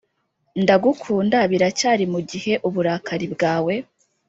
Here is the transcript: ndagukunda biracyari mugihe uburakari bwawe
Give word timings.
ndagukunda 0.63 1.37
biracyari 1.51 2.03
mugihe 2.13 2.53
uburakari 2.67 3.27
bwawe 3.33 3.73